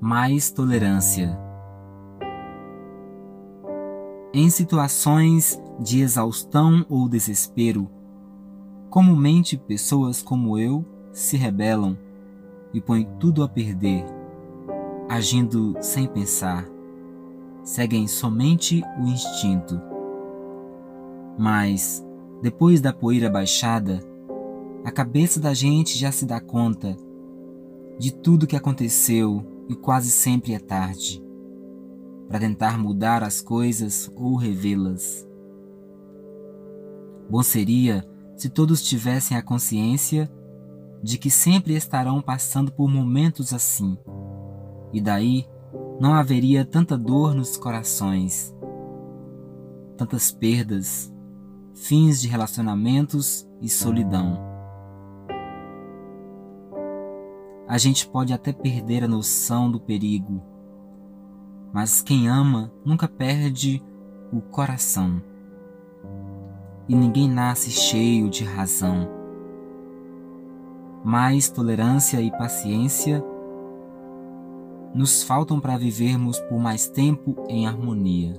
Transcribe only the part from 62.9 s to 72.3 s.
perde o coração. E ninguém nasce cheio de razão. Mais tolerância e